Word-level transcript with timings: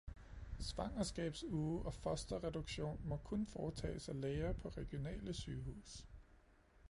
svangerskabsuge 0.59 1.81
og 1.85 1.93
fosterreduktion 1.93 2.99
må 3.03 3.17
kun 3.17 3.45
foretages 3.47 4.09
af 4.09 4.21
læger 4.21 4.53
på 4.53 4.67
regionale 4.69 5.33
sygehuse 5.33 6.05